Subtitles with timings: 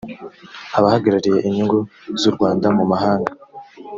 [0.77, 1.77] abahagarariye inyungu
[2.19, 3.31] z’u rwanda mu mahanga